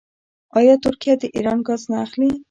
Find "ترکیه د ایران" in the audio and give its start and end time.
0.83-1.59